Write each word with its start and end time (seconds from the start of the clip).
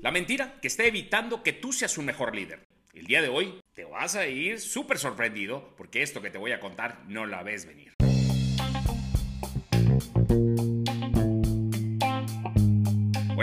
La 0.00 0.10
mentira 0.10 0.58
que 0.60 0.68
está 0.68 0.84
evitando 0.84 1.42
que 1.42 1.52
tú 1.52 1.72
seas 1.72 1.96
un 1.96 2.04
mejor 2.04 2.34
líder. 2.34 2.66
El 2.92 3.06
día 3.06 3.22
de 3.22 3.28
hoy 3.28 3.60
te 3.74 3.84
vas 3.84 4.16
a 4.16 4.26
ir 4.26 4.60
súper 4.60 4.98
sorprendido 4.98 5.74
porque 5.76 6.02
esto 6.02 6.20
que 6.20 6.30
te 6.30 6.38
voy 6.38 6.52
a 6.52 6.60
contar 6.60 7.04
no 7.08 7.26
la 7.26 7.42
ves 7.42 7.66
venir. 7.66 7.93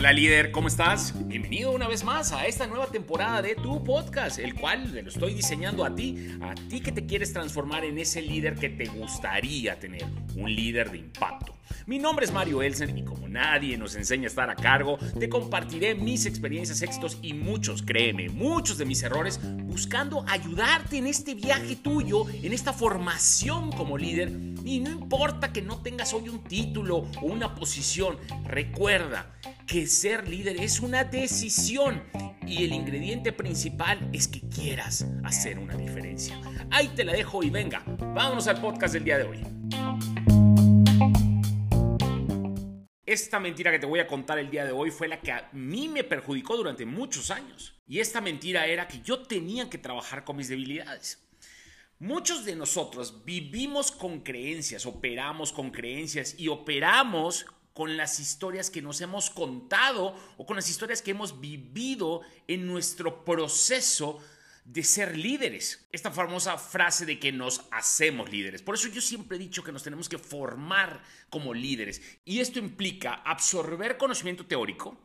Hola 0.02 0.14
líder, 0.14 0.50
¿cómo 0.50 0.68
estás? 0.68 1.14
Bienvenido 1.28 1.70
una 1.70 1.88
vez 1.88 2.04
más 2.04 2.32
a 2.32 2.48
esta 2.48 2.66
nueva 2.66 2.88
temporada 2.88 3.44
de 3.44 3.54
tu 3.54 3.84
podcast, 3.84 4.40
el 4.40 4.56
cual 4.56 4.92
lo 4.92 5.08
estoy 5.08 5.36
diseñando 5.36 5.86
a 5.86 5.94
ti, 5.94 6.40
a 6.42 6.56
ti 6.56 6.82
que 6.82 6.92
te 6.92 7.06
quieres 7.06 7.32
transformar 7.34 7.86
en 7.86 8.00
ese 8.00 8.20
líder 8.20 8.56
que 8.56 8.70
te 8.70 8.86
gustaría 8.86 9.80
tener, 9.80 10.06
un 10.36 10.52
líder 10.52 10.90
de 10.90 10.98
impacto. 10.98 11.56
Mi 11.86 12.00
nombre 12.00 12.26
es 12.26 12.32
Mario 12.32 12.64
Elsen 12.64 12.98
y 12.98 13.04
como 13.04 13.28
nadie 13.28 13.78
nos 13.78 13.96
enseña 13.96 14.24
a 14.24 14.28
estar 14.28 14.50
a 14.50 14.56
cargo, 14.56 14.98
te 15.20 15.30
compartiré 15.30 15.94
mis 15.94 16.26
experiencias, 16.26 16.82
éxitos 16.82 17.20
y 17.22 17.34
muchos, 17.34 17.84
créeme, 17.84 18.30
muchos 18.30 18.80
de 18.80 18.86
mis 18.86 19.04
errores, 19.04 19.40
buscando 19.66 20.26
ayudarte 20.28 20.98
en 20.98 21.06
este 21.06 21.36
viaje 21.36 21.76
tuyo, 21.76 22.26
en 22.42 22.54
esta 22.54 22.74
formación 22.74 23.72
como 23.72 24.00
líder. 24.00 24.32
Y 24.64 24.80
no 24.80 24.92
importa 24.92 25.52
que 25.52 25.62
no 25.62 25.82
tengas 25.82 26.14
hoy 26.14 26.30
un 26.30 26.44
título 26.44 26.98
o 27.22 27.26
una 27.26 27.56
posición, 27.56 28.18
recuerda 28.46 29.36
que 29.66 29.88
ser 29.88 30.28
líder 30.28 30.58
es 30.62 30.80
una 30.82 31.04
decisión 31.04 32.04
y 32.46 32.64
el 32.64 32.74
ingrediente 32.74 33.32
principal 33.32 34.10
es 34.14 34.28
que 34.28 34.42
quieras 34.42 35.06
hacer 35.24 35.58
una 35.58 35.76
diferencia. 35.76 36.40
Ahí 36.70 36.90
te 36.90 37.04
la 37.04 37.14
dejo 37.14 37.44
y 37.44 37.50
venga, 37.50 37.84
vámonos 37.88 38.48
al 38.48 38.62
podcast 38.62 38.94
del 38.94 39.04
día 39.04 39.18
de 39.18 39.24
hoy. 39.24 39.44
Esta 43.06 43.40
mentira 43.40 43.72
que 43.72 43.80
te 43.80 43.86
voy 43.86 44.00
a 44.00 44.08
contar 44.08 44.40
el 44.40 44.50
día 44.50 44.64
de 44.64 44.72
hoy 44.72 44.92
fue 44.92 45.08
la 45.08 45.20
que 45.20 45.32
a 45.32 45.50
mí 45.54 45.90
me 45.90 46.04
perjudicó 46.04 46.56
durante 46.56 46.86
muchos 46.86 47.30
años. 47.32 47.82
Y 47.88 48.00
esta 48.00 48.22
mentira 48.22 48.68
era 48.68 48.88
que 48.88 49.02
yo 49.02 49.24
tenía 49.24 49.70
que 49.70 49.78
trabajar 49.78 50.24
con 50.24 50.38
mis 50.38 50.48
debilidades. 50.48 51.28
Muchos 52.02 52.46
de 52.46 52.56
nosotros 52.56 53.24
vivimos 53.26 53.92
con 53.92 54.22
creencias, 54.22 54.88
operamos 54.88 55.54
con 55.54 55.70
creencias 55.70 56.34
y 56.36 56.48
operamos 56.48 57.46
con 57.74 57.96
las 57.96 58.20
historias 58.20 58.72
que 58.72 58.82
nos 58.82 59.02
hemos 59.02 59.30
contado 59.30 60.16
o 60.38 60.48
con 60.48 60.56
las 60.56 60.68
historias 60.68 61.04
que 61.04 61.12
hemos 61.12 61.40
vivido 61.40 62.22
en 62.48 62.66
nuestro 62.66 63.24
proceso 63.24 64.18
de 64.66 64.84
ser 64.84 65.16
líderes. 65.16 65.88
Esta 65.92 66.10
famosa 66.10 66.58
frase 66.58 67.06
de 67.06 67.20
que 67.20 67.32
nos 67.32 67.68
hacemos 67.70 68.32
líderes. 68.32 68.64
Por 68.64 68.74
eso 68.74 68.88
yo 68.88 69.00
siempre 69.00 69.38
he 69.38 69.40
dicho 69.40 69.64
que 69.64 69.72
nos 69.72 69.84
tenemos 69.84 70.10
que 70.10 70.18
formar 70.18 71.04
como 71.30 71.54
líderes. 71.54 72.02
Y 72.26 72.40
esto 72.40 72.58
implica 72.58 73.14
absorber 73.14 73.98
conocimiento 73.98 74.48
teórico, 74.48 74.98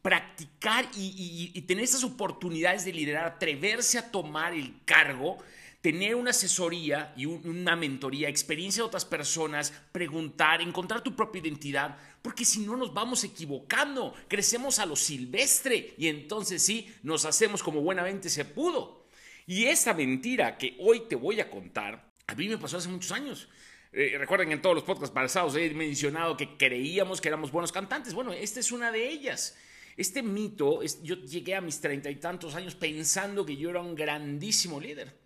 practicar 0.00 0.88
y, 0.94 1.60
tener 1.62 1.82
esas 1.82 2.04
oportunidades 2.04 2.84
de 2.84 2.92
liderar, 2.92 3.24
atreverse 3.24 3.98
a 3.98 4.12
tomar 4.12 4.52
el 4.52 4.80
cargo 4.84 5.38
tener 5.86 6.16
una 6.16 6.30
asesoría 6.30 7.14
y 7.16 7.26
una 7.26 7.76
mentoría, 7.76 8.28
experiencia 8.28 8.82
de 8.82 8.88
otras 8.88 9.04
personas, 9.04 9.72
preguntar, 9.92 10.60
encontrar 10.60 11.00
tu 11.00 11.14
propia 11.14 11.40
identidad, 11.40 11.96
porque 12.22 12.44
si 12.44 12.58
no 12.58 12.76
nos 12.76 12.92
vamos 12.92 13.22
equivocando, 13.22 14.12
crecemos 14.26 14.80
a 14.80 14.86
lo 14.86 14.96
silvestre 14.96 15.94
y 15.96 16.08
entonces 16.08 16.60
sí, 16.60 16.92
nos 17.04 17.24
hacemos 17.24 17.62
como 17.62 17.82
buenamente 17.82 18.28
se 18.30 18.44
pudo. 18.44 19.06
Y 19.46 19.66
esa 19.66 19.94
mentira 19.94 20.58
que 20.58 20.76
hoy 20.80 21.02
te 21.08 21.14
voy 21.14 21.38
a 21.38 21.48
contar, 21.48 22.12
a 22.26 22.34
mí 22.34 22.48
me 22.48 22.58
pasó 22.58 22.78
hace 22.78 22.88
muchos 22.88 23.12
años. 23.12 23.48
Eh, 23.92 24.16
recuerden 24.18 24.48
que 24.48 24.54
en 24.54 24.62
todos 24.62 24.74
los 24.74 24.84
podcasts 24.84 25.14
pasados 25.14 25.54
he 25.54 25.70
mencionado 25.70 26.36
que 26.36 26.56
creíamos 26.56 27.20
que 27.20 27.28
éramos 27.28 27.52
buenos 27.52 27.70
cantantes. 27.70 28.12
Bueno, 28.12 28.32
esta 28.32 28.58
es 28.58 28.72
una 28.72 28.90
de 28.90 29.08
ellas. 29.08 29.56
Este 29.96 30.20
mito, 30.24 30.80
yo 31.04 31.14
llegué 31.14 31.54
a 31.54 31.60
mis 31.60 31.80
treinta 31.80 32.10
y 32.10 32.16
tantos 32.16 32.56
años 32.56 32.74
pensando 32.74 33.46
que 33.46 33.56
yo 33.56 33.70
era 33.70 33.80
un 33.80 33.94
grandísimo 33.94 34.80
líder 34.80 35.24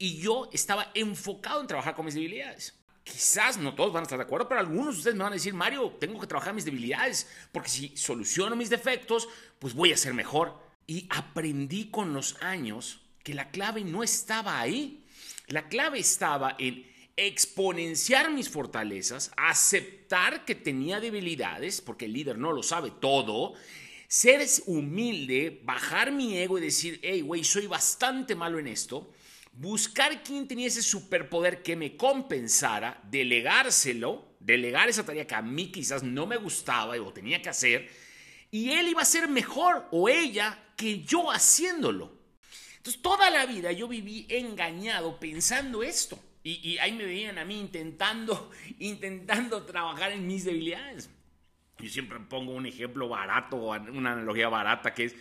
y 0.00 0.16
yo 0.16 0.48
estaba 0.50 0.90
enfocado 0.94 1.60
en 1.60 1.66
trabajar 1.66 1.94
con 1.94 2.06
mis 2.06 2.14
debilidades. 2.14 2.74
Quizás 3.04 3.58
no 3.58 3.74
todos 3.74 3.92
van 3.92 4.00
a 4.00 4.04
estar 4.04 4.18
de 4.18 4.24
acuerdo, 4.24 4.48
pero 4.48 4.60
algunos 4.60 4.94
de 4.94 4.98
ustedes 4.98 5.16
me 5.16 5.24
van 5.24 5.34
a 5.34 5.36
decir, 5.36 5.52
Mario, 5.52 5.96
tengo 6.00 6.18
que 6.18 6.26
trabajar 6.26 6.54
mis 6.54 6.64
debilidades, 6.64 7.28
porque 7.52 7.68
si 7.68 7.96
soluciono 7.96 8.56
mis 8.56 8.70
defectos, 8.70 9.28
pues 9.58 9.74
voy 9.74 9.92
a 9.92 9.98
ser 9.98 10.14
mejor. 10.14 10.58
Y 10.86 11.06
aprendí 11.10 11.90
con 11.90 12.14
los 12.14 12.40
años 12.40 13.02
que 13.22 13.34
la 13.34 13.50
clave 13.50 13.84
no 13.84 14.02
estaba 14.02 14.58
ahí. 14.58 15.04
La 15.48 15.68
clave 15.68 15.98
estaba 15.98 16.56
en 16.58 16.90
exponenciar 17.16 18.30
mis 18.30 18.48
fortalezas, 18.48 19.30
aceptar 19.36 20.46
que 20.46 20.54
tenía 20.54 20.98
debilidades, 20.98 21.82
porque 21.82 22.06
el 22.06 22.14
líder 22.14 22.38
no 22.38 22.52
lo 22.52 22.62
sabe 22.62 22.90
todo, 22.90 23.52
ser 24.08 24.46
humilde, 24.66 25.60
bajar 25.62 26.10
mi 26.10 26.38
ego 26.38 26.56
y 26.56 26.62
decir, 26.62 26.98
hey, 27.02 27.20
güey, 27.20 27.44
soy 27.44 27.66
bastante 27.66 28.34
malo 28.34 28.58
en 28.58 28.68
esto, 28.68 29.12
buscar 29.52 30.22
quién 30.22 30.46
tenía 30.48 30.68
ese 30.68 30.82
superpoder 30.82 31.62
que 31.62 31.76
me 31.76 31.96
compensara, 31.96 33.00
delegárselo, 33.04 34.36
delegar 34.40 34.88
esa 34.88 35.04
tarea 35.04 35.26
que 35.26 35.34
a 35.34 35.42
mí 35.42 35.70
quizás 35.70 36.02
no 36.02 36.26
me 36.26 36.36
gustaba 36.36 36.94
o 36.96 37.12
tenía 37.12 37.42
que 37.42 37.48
hacer, 37.48 37.90
y 38.50 38.70
él 38.70 38.88
iba 38.88 39.02
a 39.02 39.06
ser 39.06 39.28
mejor 39.28 39.86
o 39.90 40.08
ella 40.08 40.58
que 40.76 41.02
yo 41.02 41.30
haciéndolo. 41.30 42.18
Entonces 42.76 43.02
toda 43.02 43.30
la 43.30 43.46
vida 43.46 43.72
yo 43.72 43.86
viví 43.86 44.26
engañado 44.28 45.20
pensando 45.20 45.82
esto. 45.82 46.18
Y, 46.42 46.78
ahí 46.78 46.92
me 46.92 47.04
veían 47.04 47.36
a 47.36 47.44
mí 47.44 47.60
intentando, 47.60 48.50
intentando 48.78 49.62
trabajar 49.64 50.12
en 50.12 50.26
mis 50.26 50.44
debilidades. 50.44 51.10
Yo 51.78 51.88
siempre 51.90 52.18
pongo 52.20 52.52
un 52.52 52.64
ejemplo 52.64 53.08
barato, 53.08 53.56
una 53.56 54.12
analogía 54.12 54.48
barata 54.48 54.94
que 54.94 55.04
es, 55.04 55.16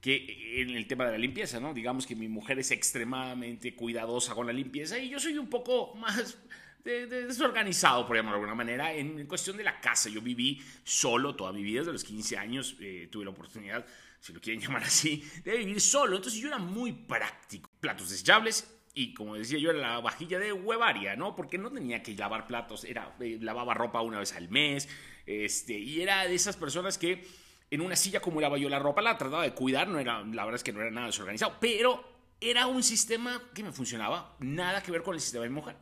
que 0.00 0.60
en 0.62 0.70
el 0.70 0.86
tema 0.86 1.04
de 1.04 1.12
la 1.12 1.18
limpieza, 1.18 1.60
¿no? 1.60 1.74
Digamos 1.74 2.06
que 2.06 2.16
mi 2.16 2.28
mujer 2.28 2.58
es 2.58 2.70
extremadamente 2.70 3.74
cuidadosa 3.74 4.34
con 4.34 4.46
la 4.46 4.52
limpieza 4.52 4.98
y 4.98 5.10
yo 5.10 5.20
soy 5.20 5.36
un 5.36 5.48
poco 5.48 5.94
más 5.96 6.38
desorganizado, 6.84 8.06
por 8.06 8.16
llamarlo 8.16 8.38
de 8.38 8.42
alguna 8.44 8.54
manera, 8.54 8.92
en 8.92 9.26
cuestión 9.26 9.56
de 9.56 9.64
la 9.64 9.80
casa. 9.80 10.08
Yo 10.08 10.20
viví 10.20 10.62
solo 10.84 11.36
toda 11.36 11.52
mi 11.52 11.62
vida, 11.62 11.80
desde 11.80 11.92
los 11.92 12.04
15 12.04 12.38
años 12.38 12.76
eh, 12.80 13.08
tuve 13.10 13.24
la 13.24 13.30
oportunidad, 13.30 13.84
si 14.20 14.32
lo 14.32 14.40
quieren 14.40 14.60
llamar 14.64 14.84
así, 14.84 15.22
de 15.44 15.58
vivir 15.58 15.80
solo. 15.80 16.16
Entonces 16.16 16.40
yo 16.40 16.48
era 16.48 16.58
muy 16.58 16.92
práctico. 16.92 17.70
Platos 17.80 18.10
desechables, 18.10 18.74
y 18.94 19.14
como 19.14 19.36
decía 19.36 19.58
yo, 19.58 19.70
era 19.70 19.78
la 19.78 20.00
vajilla 20.00 20.38
de 20.38 20.52
huevaria, 20.52 21.16
¿no? 21.16 21.36
Porque 21.36 21.58
no 21.58 21.70
tenía 21.70 22.02
que 22.02 22.14
lavar 22.14 22.46
platos, 22.46 22.84
era, 22.84 23.14
eh, 23.20 23.38
lavaba 23.40 23.74
ropa 23.74 24.00
una 24.00 24.18
vez 24.18 24.32
al 24.32 24.48
mes, 24.48 24.88
este, 25.26 25.78
y 25.78 26.00
era 26.00 26.26
de 26.26 26.34
esas 26.34 26.56
personas 26.56 26.98
que 26.98 27.24
en 27.70 27.80
una 27.80 27.96
silla 27.96 28.18
acumulaba 28.18 28.58
yo 28.58 28.68
la 28.68 28.78
ropa, 28.78 29.00
la 29.00 29.16
trataba 29.16 29.44
de 29.44 29.54
cuidar, 29.54 29.88
no 29.88 29.98
era, 29.98 30.24
la 30.24 30.44
verdad 30.44 30.56
es 30.56 30.64
que 30.64 30.72
no 30.72 30.80
era 30.80 30.90
nada 30.90 31.06
desorganizado, 31.06 31.56
pero 31.60 32.04
era 32.40 32.66
un 32.66 32.82
sistema 32.82 33.42
que 33.54 33.62
me 33.62 33.72
funcionaba, 33.72 34.36
nada 34.40 34.82
que 34.82 34.90
ver 34.90 35.02
con 35.02 35.14
el 35.14 35.20
sistema 35.20 35.44
de 35.44 35.50
mi 35.50 35.54
mujer. 35.54 35.76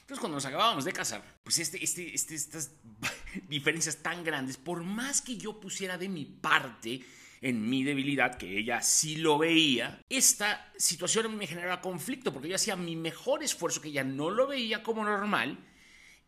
Entonces, 0.00 0.20
cuando 0.20 0.36
nos 0.36 0.44
acabábamos 0.44 0.84
de 0.84 0.92
casar, 0.92 1.22
pues 1.42 1.58
este, 1.58 1.82
este, 1.82 2.14
este, 2.14 2.34
estas 2.34 2.72
diferencias 3.48 4.02
tan 4.02 4.22
grandes, 4.22 4.56
por 4.56 4.82
más 4.82 5.22
que 5.22 5.36
yo 5.36 5.60
pusiera 5.60 5.98
de 5.98 6.08
mi 6.08 6.24
parte 6.24 7.02
en 7.40 7.68
mi 7.68 7.84
debilidad, 7.84 8.36
que 8.36 8.58
ella 8.58 8.80
sí 8.80 9.16
lo 9.16 9.38
veía, 9.38 10.00
esta 10.08 10.72
situación 10.78 11.36
me 11.36 11.46
generaba 11.46 11.80
conflicto, 11.80 12.32
porque 12.32 12.48
yo 12.48 12.56
hacía 12.56 12.76
mi 12.76 12.96
mejor 12.96 13.42
esfuerzo, 13.42 13.82
que 13.82 13.88
ella 13.88 14.04
no 14.04 14.30
lo 14.30 14.46
veía 14.46 14.82
como 14.82 15.04
normal, 15.04 15.58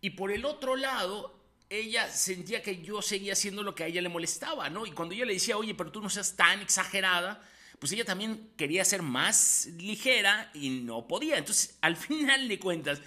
y 0.00 0.10
por 0.10 0.30
el 0.30 0.44
otro 0.44 0.76
lado, 0.76 1.35
ella 1.68 2.08
sentía 2.10 2.62
que 2.62 2.82
yo 2.82 3.02
seguía 3.02 3.32
haciendo 3.32 3.62
lo 3.62 3.74
que 3.74 3.84
a 3.84 3.86
ella 3.86 4.00
le 4.00 4.08
molestaba, 4.08 4.70
¿no? 4.70 4.86
Y 4.86 4.92
cuando 4.92 5.14
yo 5.14 5.24
le 5.24 5.34
decía, 5.34 5.56
oye, 5.56 5.74
pero 5.74 5.90
tú 5.90 6.00
no 6.00 6.08
seas 6.08 6.36
tan 6.36 6.60
exagerada, 6.60 7.42
pues 7.78 7.92
ella 7.92 8.04
también 8.04 8.50
quería 8.56 8.84
ser 8.84 9.02
más 9.02 9.66
ligera 9.78 10.50
y 10.54 10.70
no 10.70 11.06
podía. 11.06 11.38
Entonces, 11.38 11.76
al 11.80 11.96
final 11.96 12.48
de 12.48 12.58
cuentas, 12.58 13.00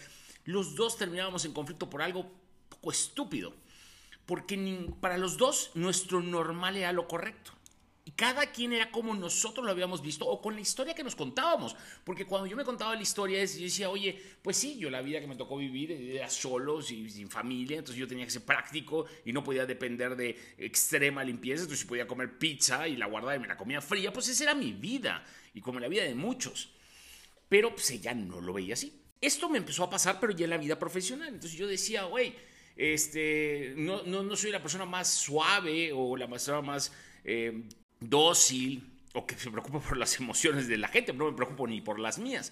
los 0.46 0.76
dos 0.76 0.98
terminábamos 0.98 1.46
en 1.46 1.54
conflicto 1.54 1.90
por 1.90 2.02
algo 2.02 2.32
poco 2.70 2.92
estúpido. 2.92 3.54
Porque 4.26 4.88
para 5.02 5.18
los 5.18 5.38
dos 5.38 5.72
nuestro 5.74 6.22
normal 6.22 6.78
era 6.78 6.92
lo 6.92 7.08
correcto. 7.08 7.52
Y 8.10 8.14
cada 8.14 8.52
quien 8.52 8.74
era 8.74 8.90
como 8.90 9.14
nosotros 9.14 9.64
lo 9.64 9.72
habíamos 9.72 10.02
visto 10.02 10.26
o 10.26 10.42
con 10.42 10.56
la 10.56 10.62
historia 10.62 10.96
que 10.96 11.04
nos 11.04 11.16
contábamos. 11.16 11.76
Porque 12.04 12.26
cuando 12.26 12.48
yo 12.48 12.58
me 12.58 12.66
contaba 12.66 12.96
la 12.96 13.04
historia, 13.04 13.46
yo 13.46 13.62
decía, 13.62 13.92
oye, 13.92 14.20
pues 14.42 14.58
sí, 14.58 14.80
yo 14.80 14.90
la 14.90 15.04
vida 15.04 15.20
que 15.20 15.28
me 15.28 15.36
tocó 15.36 15.58
vivir 15.58 15.92
era 15.92 16.28
solo, 16.28 16.82
sin, 16.82 17.08
sin 17.08 17.30
familia, 17.30 17.78
entonces 17.78 18.00
yo 18.00 18.08
tenía 18.08 18.26
que 18.26 18.32
ser 18.32 18.44
práctico 18.44 19.06
y 19.26 19.32
no 19.32 19.44
podía 19.44 19.68
depender 19.68 20.16
de 20.16 20.36
extrema 20.58 21.24
limpieza. 21.24 21.62
Entonces, 21.62 21.86
podía 21.86 22.08
comer 22.08 22.40
pizza 22.40 22.88
y 22.88 22.98
la 22.98 23.06
guardaba 23.06 23.36
y 23.36 23.40
me 23.42 23.48
la 23.48 23.56
comía 23.56 23.80
fría, 23.80 24.12
pues 24.12 24.28
esa 24.28 24.46
era 24.46 24.56
mi 24.56 24.74
vida 24.74 25.24
y 25.54 25.62
como 25.62 25.80
la 25.80 25.88
vida 25.88 26.04
de 26.04 26.16
muchos. 26.16 26.72
Pero 27.48 27.76
pues 27.76 27.92
ella 27.92 28.16
no 28.16 28.42
lo 28.42 28.54
veía 28.54 28.74
así. 28.74 29.04
Esto 29.22 29.50
me 29.50 29.60
empezó 29.60 29.84
a 29.84 29.90
pasar, 29.92 30.20
pero 30.20 30.34
ya 30.34 30.46
en 30.46 30.50
la 30.50 30.58
vida 30.58 30.80
profesional. 30.80 31.28
Entonces 31.28 31.60
yo 31.60 31.68
decía, 31.68 32.06
güey, 32.06 32.34
este, 32.76 33.76
no, 33.78 34.02
no, 34.02 34.24
no, 34.24 34.36
soy 34.36 34.50
la 34.50 34.64
persona 34.64 34.86
más 34.86 35.14
suave 35.14 35.92
o 35.94 36.18
la 36.18 36.28
persona 36.28 36.62
más 36.62 36.92
eh, 37.24 37.66
dócil 38.00 38.90
o 39.14 39.26
que 39.26 39.36
se 39.36 39.52
preocupa 39.52 39.80
por 39.80 39.98
las 39.98 40.16
emociones 40.20 40.68
de 40.68 40.78
la 40.78 40.88
gente, 40.88 41.14
no 41.14 41.26
me 41.26 41.36
preocupo 41.36 41.68
ni 41.68 41.82
por 41.82 42.00
las 42.00 42.20
mías. 42.20 42.52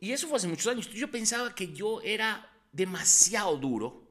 Y 0.00 0.12
eso 0.12 0.28
fue 0.28 0.38
hace 0.38 0.48
muchos 0.48 0.66
años. 0.66 0.90
Yo 0.90 1.10
pensaba 1.10 1.54
que 1.54 1.72
yo 1.72 2.00
era 2.02 2.50
demasiado 2.72 3.56
duro 3.56 4.06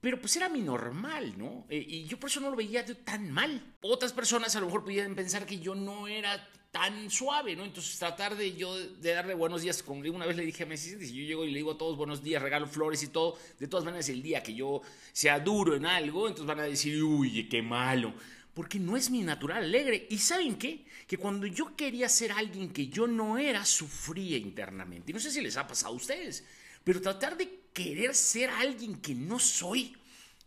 Pero 0.00 0.20
pues 0.20 0.36
era 0.36 0.48
mi 0.48 0.62
normal, 0.62 1.34
¿no? 1.36 1.66
Eh, 1.68 1.84
y 1.86 2.04
yo 2.06 2.18
por 2.18 2.30
eso 2.30 2.40
no 2.40 2.50
lo 2.50 2.56
veía 2.56 2.84
tan 3.04 3.30
mal. 3.30 3.76
Otras 3.80 4.12
personas 4.12 4.54
a 4.56 4.60
lo 4.60 4.66
mejor 4.66 4.84
pudieran 4.84 5.14
pensar 5.14 5.44
que 5.44 5.58
yo 5.58 5.74
no 5.74 6.06
era 6.06 6.48
tan 6.70 7.10
suave, 7.10 7.56
¿no? 7.56 7.64
Entonces 7.64 7.98
tratar 7.98 8.36
de 8.36 8.54
yo 8.54 8.78
de 8.78 9.12
darle 9.12 9.34
buenos 9.34 9.62
días, 9.62 9.82
como 9.82 10.00
una 10.00 10.26
vez 10.26 10.36
le 10.36 10.44
dije 10.44 10.64
a 10.64 10.66
Messi, 10.66 10.98
si 11.04 11.14
yo 11.14 11.24
llego 11.24 11.44
y 11.44 11.50
le 11.50 11.58
digo 11.58 11.72
a 11.72 11.78
todos 11.78 11.96
buenos 11.96 12.22
días, 12.22 12.42
regalo 12.42 12.66
flores 12.66 13.02
y 13.02 13.08
todo, 13.08 13.36
de 13.58 13.66
todas 13.66 13.84
maneras 13.84 14.08
el 14.08 14.22
día 14.22 14.42
que 14.42 14.54
yo 14.54 14.82
sea 15.12 15.40
duro 15.40 15.74
en 15.74 15.86
algo, 15.86 16.28
entonces 16.28 16.46
van 16.46 16.60
a 16.60 16.64
decir, 16.64 17.02
uy, 17.02 17.48
qué 17.48 17.62
malo, 17.62 18.12
porque 18.58 18.80
no 18.80 18.96
es 18.96 19.08
mi 19.08 19.22
natural 19.22 19.62
alegre. 19.62 20.08
¿Y 20.10 20.18
saben 20.18 20.56
qué? 20.56 20.84
Que 21.06 21.16
cuando 21.16 21.46
yo 21.46 21.76
quería 21.76 22.08
ser 22.08 22.32
alguien 22.32 22.72
que 22.72 22.88
yo 22.88 23.06
no 23.06 23.38
era, 23.38 23.64
sufría 23.64 24.36
internamente. 24.36 25.12
Y 25.12 25.14
no 25.14 25.20
sé 25.20 25.30
si 25.30 25.40
les 25.40 25.56
ha 25.56 25.68
pasado 25.68 25.92
a 25.92 25.96
ustedes, 25.96 26.44
pero 26.82 27.00
tratar 27.00 27.36
de 27.36 27.60
querer 27.72 28.16
ser 28.16 28.50
alguien 28.50 28.96
que 28.96 29.14
no 29.14 29.38
soy, 29.38 29.96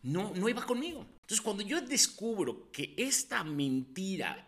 no, 0.03 0.33
no 0.35 0.49
iba 0.49 0.65
conmigo. 0.65 1.05
Entonces 1.21 1.39
cuando 1.39 1.63
yo 1.63 1.79
descubro 1.79 2.69
que 2.73 2.93
esta 2.97 3.45
mentira 3.45 4.45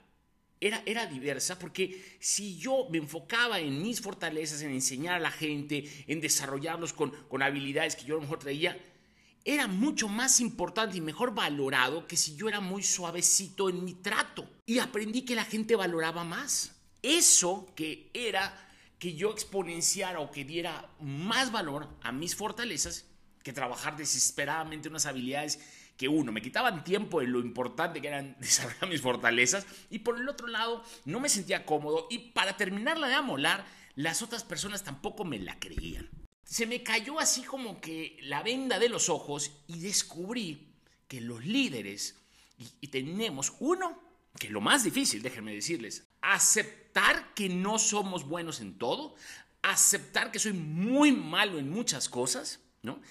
era, 0.60 0.84
era, 0.86 1.06
diversa 1.06 1.58
porque 1.58 2.18
si 2.20 2.58
yo 2.58 2.90
me 2.90 2.98
enfocaba 2.98 3.62
en 3.62 3.82
mis 3.82 4.02
fortalezas, 4.02 4.62
en 4.62 4.72
enseñar 4.72 5.16
a 5.16 5.20
la 5.20 5.32
gente, 5.32 5.90
en 6.08 6.20
desarrollarlos 6.20 6.92
con, 6.92 7.12
con 7.30 7.42
habilidades 7.42 7.96
que 7.96 8.04
yo 8.04 8.16
a 8.16 8.18
lo 8.18 8.24
mejor 8.24 8.40
traía, 8.40 8.78
era 9.46 9.68
mucho 9.68 10.08
más 10.08 10.40
importante 10.40 10.98
y 10.98 11.02
mejor 11.02 11.34
valorado 11.34 12.08
que 12.08 12.18
si 12.18 12.36
yo 12.36 12.48
era 12.48 12.62
muy 12.62 12.84
suavecito 12.84 13.70
en 13.70 13.84
mi 13.84 13.94
trato. 13.94 14.50
Y 14.66 14.80
aprendí 14.80 15.24
que 15.24 15.36
la 15.36 15.44
gente 15.44 15.76
valoraba 15.76 16.24
más. 16.24 16.76
Eso 17.02 17.68
que 17.76 18.10
era 18.14 18.58
que 19.00 19.16
yo 19.16 19.32
exponenciara 19.32 20.22
o 20.22 20.32
que 20.32 20.46
diera 20.46 20.90
más 21.02 21.52
valor 21.52 21.90
a 22.02 22.14
mis 22.14 22.36
fortalezas 22.36 23.06
que 23.44 23.52
trabajar 23.52 23.98
desesperadamente 23.98 24.88
unas 24.88 25.06
habilidades 25.06 25.60
que 25.98 26.08
uno, 26.08 26.32
me 26.32 26.42
quitaban 26.42 26.86
tiempo 26.86 27.22
en 27.22 27.34
lo 27.34 27.40
importante 27.40 28.02
que 28.02 28.08
eran 28.08 28.38
desarrollar 28.40 28.88
mis 28.88 29.02
fortalezas 29.02 29.68
y 29.90 30.00
por 30.00 30.18
el 30.18 30.30
otro 30.30 30.48
lado 30.48 30.84
no 31.04 31.20
me 31.20 31.28
sentía 31.28 31.66
cómodo 31.66 32.08
y 32.10 32.32
para 32.32 32.56
terminarla 32.56 33.10
de 33.10 33.16
amolar, 33.16 33.66
las 33.96 34.22
otras 34.22 34.46
personas 34.46 34.84
tampoco 34.84 35.26
me 35.26 35.38
la 35.38 35.60
creían 35.60 36.10
se 36.44 36.66
me 36.66 36.84
cayó 36.84 37.20
así 37.20 37.44
como 37.44 37.80
que 37.80 38.18
la 38.22 38.44
venda 38.44 38.80
de 38.80 38.90
los 38.90 39.10
ojos 39.10 39.52
y 39.68 39.80
descubrí 39.80 40.74
que 41.08 41.22
los 41.22 41.46
líderes, 41.46 42.16
y, 42.82 42.88
tenemos 42.88 43.54
uno, 43.60 44.00
que 44.40 44.48
es 44.48 44.54
lo 44.54 44.62
más 44.62 44.84
difícil, 44.84 45.22
déjenme 45.22 45.54
decirles, 45.54 46.06
aceptar 46.22 47.34
que 47.34 47.50
no 47.50 47.80
somos 47.80 48.28
buenos 48.28 48.62
en 48.62 48.78
todo, 48.78 49.16
aceptar 49.62 50.32
que 50.32 50.40
soy 50.40 50.54
muy 50.54 51.12
malo 51.12 51.60
en 51.60 51.70
muchas 51.70 52.10
cosas, 52.10 52.60
¿no? 52.82 53.02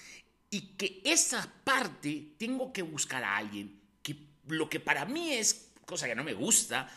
Y 0.49 0.75
que 0.75 1.01
esa 1.03 1.51
parte 1.63 2.35
tengo 2.37 2.71
que 2.71 2.81
buscar 2.81 3.23
a 3.23 3.37
alguien 3.37 3.81
que 4.01 4.15
lo 4.47 4.69
que 4.69 4.79
para 4.79 5.05
mí 5.05 5.31
es 5.31 5.71
cosa 5.85 6.07
que 6.07 6.15
no 6.15 6.23
me 6.23 6.33
gusta, 6.33 6.89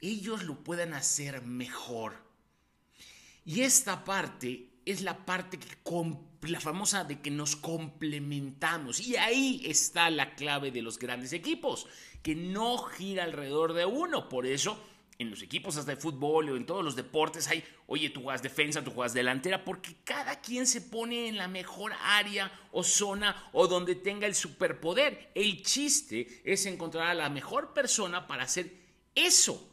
ellos 0.00 0.44
lo 0.44 0.62
puedan 0.64 0.94
hacer 0.94 1.42
mejor. 1.42 2.16
Y 3.44 3.62
esta 3.62 4.04
parte 4.04 4.71
es 4.84 5.02
la 5.02 5.24
parte 5.24 5.58
que 5.58 5.68
la 6.48 6.60
famosa 6.60 7.04
de 7.04 7.20
que 7.20 7.30
nos 7.30 7.56
complementamos. 7.56 9.00
Y 9.00 9.16
ahí 9.16 9.62
está 9.64 10.10
la 10.10 10.34
clave 10.34 10.70
de 10.70 10.82
los 10.82 10.98
grandes 10.98 11.32
equipos, 11.32 11.86
que 12.22 12.34
no 12.34 12.78
gira 12.78 13.24
alrededor 13.24 13.74
de 13.74 13.86
uno. 13.86 14.28
Por 14.28 14.46
eso, 14.46 14.82
en 15.18 15.30
los 15.30 15.42
equipos 15.42 15.76
hasta 15.76 15.94
de 15.94 16.00
fútbol 16.00 16.50
o 16.50 16.56
en 16.56 16.66
todos 16.66 16.84
los 16.84 16.96
deportes 16.96 17.46
hay, 17.48 17.62
oye, 17.86 18.10
tú 18.10 18.22
juegas 18.22 18.42
defensa, 18.42 18.82
tú 18.82 18.90
juegas 18.90 19.14
delantera, 19.14 19.64
porque 19.64 19.94
cada 20.04 20.40
quien 20.40 20.66
se 20.66 20.80
pone 20.80 21.28
en 21.28 21.36
la 21.36 21.48
mejor 21.48 21.92
área 22.02 22.50
o 22.72 22.82
zona 22.82 23.50
o 23.52 23.68
donde 23.68 23.94
tenga 23.94 24.26
el 24.26 24.34
superpoder. 24.34 25.30
El 25.34 25.62
chiste 25.62 26.42
es 26.44 26.66
encontrar 26.66 27.08
a 27.08 27.14
la 27.14 27.30
mejor 27.30 27.72
persona 27.72 28.26
para 28.26 28.44
hacer 28.44 28.72
eso. 29.14 29.68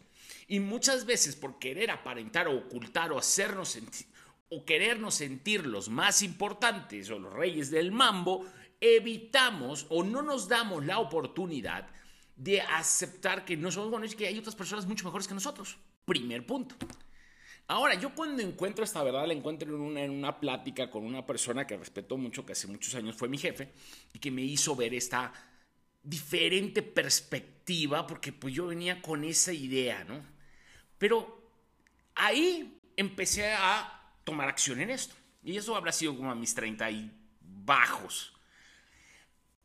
Y 0.47 0.59
muchas 0.59 1.05
veces 1.05 1.35
por 1.35 1.59
querer 1.59 1.91
aparentar 1.91 2.47
o 2.47 2.57
ocultar 2.57 3.12
o 3.12 3.19
hacernos 3.19 3.69
sentir 3.69 4.07
o 4.50 4.66
querernos 4.66 5.16
sentir 5.16 5.66
los 5.66 5.90
más 5.90 6.22
importantes 6.22 7.10
o 7.10 7.19
los 7.19 7.34
reyes 7.34 7.69
del 7.69 7.92
mambo, 7.92 8.46
evitamos 8.81 9.86
o 9.90 10.04
no 10.04 10.22
nos 10.22 10.48
damos 10.48 10.86
la 10.86 11.00
oportunidad 11.00 11.88
de 12.36 12.62
aceptar 12.62 13.46
que 13.46 13.57
no 13.57 13.72
somos 13.72 13.92
buenos 13.92 14.13
y 14.13 14.16
que 14.16 14.28
hay 14.28 14.40
otras 14.40 14.56
personas 14.56 14.88
mucho 14.88 15.06
mejores 15.06 15.28
que 15.28 15.34
nosotros. 15.34 15.78
Primer 16.06 16.46
punto. 16.46 16.75
Ahora, 17.68 17.94
yo 17.94 18.16
cuando 18.16 18.42
encuentro 18.42 18.84
esta 18.84 19.04
verdad, 19.04 19.28
la 19.28 19.34
encuentro 19.34 19.69
en 19.69 19.81
una, 19.81 20.01
en 20.01 20.10
una 20.10 20.40
plática 20.40 20.90
con 20.90 21.06
una 21.06 21.25
persona 21.25 21.68
que 21.68 21.78
respeto 21.78 22.18
mucho, 22.18 22.44
que 22.44 22.54
hace 22.54 22.66
muchos 22.66 22.96
años 22.96 23.16
fue 23.16 23.30
mi 23.30 23.38
jefe, 23.38 23.72
y 24.12 24.18
que 24.18 24.31
me 24.31 24.42
hizo 24.42 24.75
ver 24.75 24.96
esta 24.96 25.31
diferente 26.01 26.81
perspectiva, 26.81 28.07
porque 28.07 28.34
pues 28.34 28.56
yo 28.56 28.68
venía 28.68 29.01
con 29.01 29.24
esa 29.24 29.54
idea, 29.54 30.04
¿no? 30.04 30.24
Pero 30.98 31.51
ahí 32.16 32.81
empecé 32.98 33.54
a 33.54 33.99
tomar 34.29 34.47
acción 34.47 34.79
en 34.79 34.91
esto. 34.91 35.15
Y 35.43 35.57
eso 35.57 35.75
habrá 35.75 35.91
sido 35.91 36.15
como 36.15 36.31
a 36.31 36.35
mis 36.35 36.53
30 36.53 36.91
y 36.91 37.11
bajos. 37.41 38.33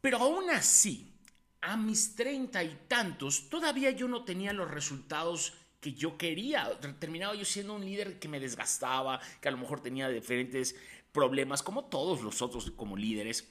Pero 0.01 0.19
aún 0.19 0.51
así, 0.51 1.13
a 1.61 1.77
mis 1.77 2.15
treinta 2.15 2.63
y 2.63 2.85
tantos, 2.89 3.49
todavía 3.49 3.91
yo 3.91 4.09
no 4.09 4.25
tenía 4.25 4.53
los 4.53 4.71
resultados 4.71 5.55
que 5.81 5.93
yo 5.93 6.17
quería. 6.17 6.71
Terminaba 6.99 7.35
yo 7.35 7.45
siendo 7.45 7.75
un 7.75 7.85
líder 7.85 8.19
que 8.19 8.29
me 8.29 8.41
desgastaba, 8.41 9.21
que 9.41 9.49
a 9.49 9.51
lo 9.51 9.59
mejor 9.59 9.81
tenía 9.81 10.09
diferentes 10.09 10.77
problemas, 11.13 11.63
como 11.63 11.85
todos 11.85 12.23
los 12.23 12.43
otros 12.43 12.71
como 12.71 12.97
líderes, 12.97 13.51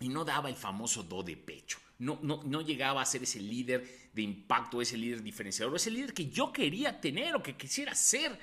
y 0.00 0.08
no 0.08 0.24
daba 0.24 0.48
el 0.48 0.56
famoso 0.56 1.02
do 1.02 1.22
de 1.22 1.36
pecho. 1.36 1.78
No, 1.98 2.18
no, 2.22 2.42
no 2.44 2.60
llegaba 2.60 3.00
a 3.00 3.06
ser 3.06 3.22
ese 3.22 3.40
líder 3.40 4.10
de 4.12 4.22
impacto, 4.22 4.82
ese 4.82 4.96
líder 4.96 5.22
diferenciador, 5.22 5.74
ese 5.74 5.90
líder 5.90 6.12
que 6.12 6.28
yo 6.28 6.52
quería 6.52 7.00
tener 7.00 7.34
o 7.34 7.42
que 7.42 7.56
quisiera 7.56 7.94
ser. 7.94 8.38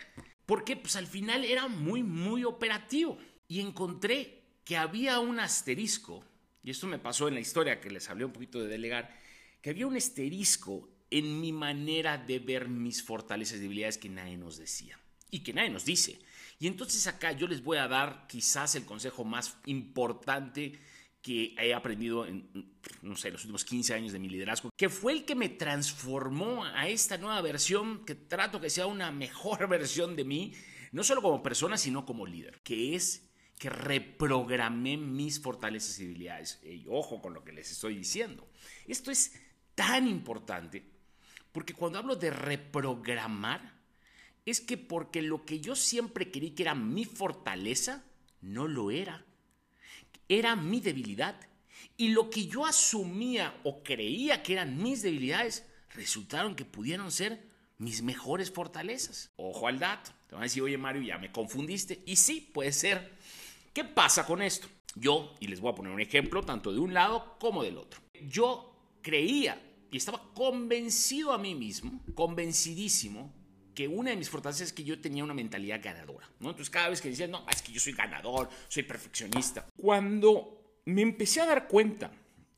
Porque 0.53 0.75
pues 0.75 0.95
al 0.97 1.07
final 1.07 1.43
era 1.45 1.67
muy, 1.67 2.03
muy 2.03 2.43
operativo. 2.43 3.17
Y 3.47 3.59
encontré 3.59 4.43
que 4.63 4.77
había 4.77 5.19
un 5.19 5.39
asterisco, 5.39 6.23
y 6.61 6.69
esto 6.69 6.85
me 6.85 6.99
pasó 6.99 7.27
en 7.27 7.33
la 7.33 7.39
historia 7.39 7.81
que 7.81 7.89
les 7.89 8.07
hablé 8.07 8.23
un 8.23 8.33
poquito 8.33 8.59
de 8.59 8.67
delegar, 8.67 9.19
que 9.63 9.71
había 9.71 9.87
un 9.87 9.95
asterisco 9.95 10.91
en 11.09 11.41
mi 11.41 11.51
manera 11.51 12.19
de 12.19 12.37
ver 12.37 12.67
mis 12.67 13.01
fortalezas 13.01 13.57
y 13.57 13.61
debilidades 13.61 13.97
que 13.97 14.09
nadie 14.09 14.37
nos 14.37 14.59
decía 14.59 14.99
y 15.31 15.39
que 15.39 15.53
nadie 15.53 15.71
nos 15.71 15.85
dice. 15.85 16.19
Y 16.59 16.67
entonces 16.67 17.07
acá 17.07 17.31
yo 17.31 17.47
les 17.47 17.63
voy 17.63 17.79
a 17.79 17.87
dar 17.87 18.27
quizás 18.27 18.75
el 18.75 18.85
consejo 18.85 19.23
más 19.23 19.57
importante 19.65 20.79
que 21.23 21.55
he 21.57 21.73
aprendido 21.73 22.27
en, 22.27 22.75
no 23.01 23.15
sé, 23.15 23.31
los 23.31 23.41
últimos 23.43 23.63
15 23.63 23.93
años 23.93 24.11
de 24.11 24.19
mi 24.19 24.29
liderazgo, 24.29 24.69
que 24.77 24.89
fue 24.89 25.13
el 25.13 25.25
que 25.25 25.35
me 25.35 25.47
transformó 25.47 26.65
a 26.65 26.89
esta 26.89 27.17
nueva 27.17 27.41
versión, 27.41 28.03
que 28.05 28.13
trato 28.13 28.59
que 28.59 28.69
sea 28.69 28.87
una 28.87 29.09
mejor 29.09 29.67
versión 29.69 30.17
de 30.17 30.25
mí, 30.25 30.53
no 30.91 31.03
solo 31.03 31.21
como 31.21 31.41
persona, 31.41 31.77
sino 31.77 32.05
como 32.05 32.27
líder, 32.27 32.61
que 32.61 32.93
es 32.93 33.29
que 33.57 33.69
reprogramé 33.69 34.97
mis 34.97 35.39
fortalezas 35.39 35.97
y 35.99 36.03
debilidades. 36.03 36.61
Ojo 36.89 37.21
con 37.21 37.33
lo 37.33 37.45
que 37.45 37.53
les 37.53 37.71
estoy 37.71 37.95
diciendo. 37.95 38.49
Esto 38.85 39.09
es 39.09 39.39
tan 39.75 40.07
importante 40.07 40.83
porque 41.53 41.73
cuando 41.73 41.99
hablo 41.99 42.17
de 42.17 42.31
reprogramar, 42.31 43.79
es 44.45 44.59
que 44.59 44.75
porque 44.75 45.21
lo 45.21 45.45
que 45.45 45.61
yo 45.61 45.77
siempre 45.77 46.29
creí 46.31 46.51
que 46.51 46.63
era 46.63 46.75
mi 46.75 47.05
fortaleza, 47.05 48.03
no 48.41 48.67
lo 48.67 48.91
era 48.91 49.25
era 50.29 50.55
mi 50.55 50.79
debilidad. 50.79 51.35
Y 51.97 52.09
lo 52.09 52.29
que 52.29 52.47
yo 52.47 52.65
asumía 52.65 53.59
o 53.63 53.83
creía 53.83 54.43
que 54.43 54.53
eran 54.53 54.81
mis 54.81 55.01
debilidades, 55.01 55.65
resultaron 55.93 56.55
que 56.55 56.65
pudieron 56.65 57.11
ser 57.11 57.47
mis 57.77 58.01
mejores 58.01 58.51
fortalezas. 58.51 59.31
Ojo 59.35 59.67
al 59.67 59.79
dato. 59.79 60.11
Te 60.27 60.35
van 60.35 60.43
a 60.43 60.45
decir, 60.45 60.63
oye 60.63 60.77
Mario, 60.77 61.01
ya 61.01 61.17
me 61.17 61.31
confundiste. 61.31 62.01
Y 62.05 62.15
sí, 62.15 62.49
puede 62.53 62.71
ser. 62.71 63.13
¿Qué 63.73 63.83
pasa 63.83 64.25
con 64.25 64.41
esto? 64.41 64.67
Yo, 64.95 65.33
y 65.39 65.47
les 65.47 65.59
voy 65.59 65.71
a 65.71 65.75
poner 65.75 65.91
un 65.91 66.01
ejemplo, 66.01 66.43
tanto 66.43 66.71
de 66.71 66.79
un 66.79 66.93
lado 66.93 67.37
como 67.39 67.63
del 67.63 67.77
otro. 67.77 68.01
Yo 68.27 68.75
creía 69.01 69.61
y 69.91 69.97
estaba 69.97 70.33
convencido 70.33 71.33
a 71.33 71.37
mí 71.37 71.55
mismo, 71.55 72.01
convencidísimo, 72.15 73.33
que 73.73 73.87
una 73.87 74.11
de 74.11 74.17
mis 74.17 74.29
fortalezas 74.29 74.67
es 74.67 74.73
que 74.73 74.83
yo 74.83 74.99
tenía 74.99 75.23
una 75.23 75.33
mentalidad 75.33 75.81
ganadora, 75.83 76.29
¿no? 76.39 76.49
Entonces 76.49 76.69
cada 76.69 76.89
vez 76.89 77.01
que 77.01 77.09
decía, 77.09 77.27
no, 77.27 77.45
es 77.49 77.61
que 77.61 77.71
yo 77.71 77.79
soy 77.79 77.93
ganador, 77.93 78.49
soy 78.67 78.83
perfeccionista. 78.83 79.67
Cuando 79.75 80.81
me 80.85 81.01
empecé 81.01 81.41
a 81.41 81.45
dar 81.45 81.67
cuenta 81.67 82.11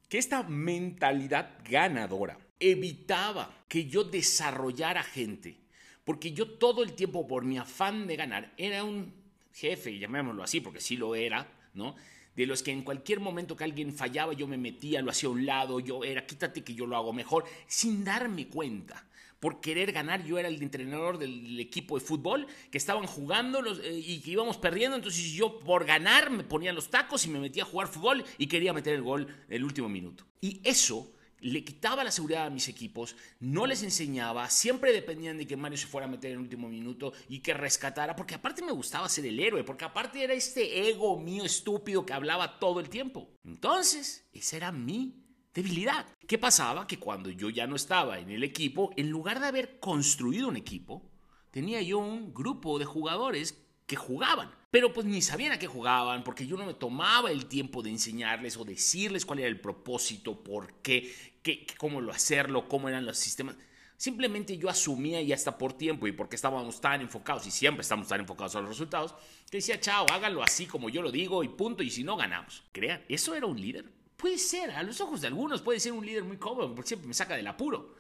que 0.09 0.17
esta 0.17 0.43
mentalidad 0.43 1.57
ganadora 1.69 2.37
evitaba 2.59 3.65
que 3.67 3.85
yo 3.85 4.03
desarrollara 4.03 5.03
gente, 5.03 5.57
porque 6.03 6.31
yo 6.31 6.57
todo 6.57 6.83
el 6.83 6.93
tiempo 6.93 7.27
por 7.27 7.43
mi 7.43 7.57
afán 7.57 8.07
de 8.07 8.15
ganar 8.15 8.53
era 8.57 8.83
un 8.83 9.13
jefe, 9.53 9.97
llamémoslo 9.97 10.43
así, 10.43 10.61
porque 10.61 10.81
sí 10.81 10.97
lo 10.97 11.15
era, 11.15 11.47
¿no? 11.73 11.95
De 12.35 12.45
los 12.45 12.61
que 12.61 12.71
en 12.71 12.83
cualquier 12.83 13.21
momento 13.21 13.55
que 13.55 13.63
alguien 13.63 13.93
fallaba 13.93 14.33
yo 14.33 14.47
me 14.47 14.57
metía, 14.57 15.01
lo 15.01 15.11
hacía 15.11 15.29
a 15.29 15.31
un 15.31 15.45
lado, 15.45 15.79
yo 15.79 16.03
era, 16.03 16.25
quítate 16.25 16.63
que 16.63 16.75
yo 16.75 16.85
lo 16.85 16.97
hago 16.97 17.13
mejor, 17.13 17.45
sin 17.65 18.03
darme 18.03 18.47
cuenta 18.47 19.05
por 19.45 19.61
querer 19.61 19.91
ganar. 19.91 20.23
Yo 20.23 20.39
era 20.39 20.47
el 20.47 20.59
entrenador 20.59 21.19
del 21.19 21.59
equipo 21.59 21.99
de 21.99 22.03
fútbol 22.03 22.47
que 22.71 22.79
estaban 22.79 23.05
jugando 23.05 23.63
eh, 23.79 24.03
y 24.03 24.19
que 24.21 24.31
íbamos 24.31 24.57
perdiendo. 24.57 24.95
Entonces 24.95 25.33
yo 25.33 25.59
por 25.59 25.85
ganar 25.85 26.31
me 26.31 26.43
ponía 26.43 26.73
los 26.73 26.89
tacos 26.89 27.23
y 27.27 27.29
me 27.29 27.37
metía 27.37 27.61
a 27.61 27.67
jugar 27.67 27.87
fútbol 27.87 28.25
y 28.39 28.47
quería 28.47 28.73
meter 28.73 28.95
el 28.95 29.03
gol 29.03 29.27
el 29.47 29.63
último 29.63 29.87
minuto. 29.87 30.25
Y 30.41 30.61
eso 30.63 31.13
le 31.41 31.63
quitaba 31.63 32.03
la 32.03 32.09
seguridad 32.09 32.47
a 32.47 32.49
mis 32.49 32.67
equipos, 32.69 33.15
no 33.39 33.67
les 33.67 33.83
enseñaba, 33.83 34.49
siempre 34.49 34.91
dependían 34.91 35.37
de 35.37 35.45
que 35.45 35.55
Mario 35.55 35.77
se 35.77 35.85
fuera 35.85 36.07
a 36.07 36.09
meter 36.09 36.31
en 36.31 36.37
el 36.37 36.41
último 36.41 36.67
minuto 36.67 37.13
y 37.29 37.41
que 37.41 37.53
rescatara, 37.53 38.15
porque 38.15 38.33
aparte 38.33 38.63
me 38.63 38.71
gustaba 38.71 39.07
ser 39.07 39.27
el 39.27 39.39
héroe, 39.39 39.63
porque 39.63 39.85
aparte 39.85 40.23
era 40.23 40.33
este 40.33 40.89
ego 40.89 41.19
mío 41.19 41.45
estúpido 41.45 42.03
que 42.03 42.13
hablaba 42.13 42.57
todo 42.57 42.79
el 42.79 42.89
tiempo. 42.89 43.29
Entonces, 43.43 44.27
esa 44.33 44.57
era 44.57 44.71
mi 44.71 45.24
debilidad. 45.55 46.05
¿Qué 46.27 46.37
pasaba? 46.37 46.85
Que 46.85 46.99
cuando 46.99 47.31
yo 47.31 47.49
ya 47.49 47.65
no 47.65 47.77
estaba 47.77 48.19
en 48.19 48.29
el 48.29 48.43
equipo, 48.43 48.91
en 48.97 49.09
lugar 49.09 49.39
de 49.39 49.47
haber 49.47 49.79
construido 49.79 50.49
un 50.49 50.57
equipo, 50.57 51.09
tenía 51.49 51.81
yo 51.81 51.97
un 51.97 52.33
grupo 52.33 52.77
de 52.77 52.85
jugadores 52.85 53.65
que 53.87 53.95
jugaban. 53.95 54.51
Pero 54.69 54.91
pues 54.91 55.05
ni 55.05 55.21
sabían 55.21 55.53
a 55.53 55.59
qué 55.59 55.67
jugaban, 55.67 56.25
porque 56.25 56.45
yo 56.45 56.57
no 56.57 56.65
me 56.65 56.73
tomaba 56.73 57.31
el 57.31 57.45
tiempo 57.45 57.81
de 57.81 57.91
enseñarles 57.91 58.57
o 58.57 58.65
decirles 58.65 59.25
cuál 59.25 59.39
era 59.39 59.47
el 59.47 59.61
propósito, 59.61 60.43
por 60.43 60.73
qué, 60.81 61.15
qué 61.41 61.65
cómo 61.77 62.01
lo 62.01 62.11
hacerlo, 62.11 62.67
cómo 62.67 62.89
eran 62.89 63.05
los 63.05 63.17
sistemas. 63.17 63.55
Simplemente 63.95 64.57
yo 64.57 64.67
asumía 64.67 65.21
y 65.21 65.31
hasta 65.31 65.57
por 65.57 65.71
tiempo 65.71 66.05
y 66.05 66.11
porque 66.11 66.35
estábamos 66.35 66.81
tan 66.81 66.99
enfocados 66.99 67.47
y 67.47 67.51
siempre 67.51 67.83
estamos 67.83 68.09
tan 68.09 68.19
enfocados 68.19 68.57
a 68.57 68.59
los 68.59 68.71
resultados, 68.71 69.15
que 69.49 69.59
decía, 69.59 69.79
chao, 69.79 70.05
háganlo 70.11 70.43
así 70.43 70.65
como 70.65 70.89
yo 70.89 71.01
lo 71.01 71.11
digo 71.11 71.45
y 71.45 71.47
punto, 71.47 71.81
y 71.81 71.89
si 71.89 72.03
no 72.03 72.17
ganamos. 72.17 72.63
Crean, 72.73 73.05
¿eso 73.07 73.33
era 73.35 73.45
un 73.45 73.61
líder? 73.61 73.94
Puede 74.17 74.37
ser, 74.37 74.71
a 74.71 74.83
los 74.83 75.01
ojos 75.01 75.21
de 75.21 75.27
algunos 75.27 75.61
puede 75.61 75.79
ser 75.79 75.91
un 75.91 76.05
líder 76.05 76.23
muy 76.23 76.37
cómodo, 76.37 76.73
porque 76.73 76.89
siempre 76.89 77.07
me 77.07 77.13
saca 77.13 77.35
del 77.35 77.47
apuro. 77.47 77.95